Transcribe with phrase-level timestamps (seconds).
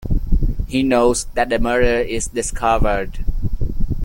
[0.67, 3.23] He knows that the murder is discovered.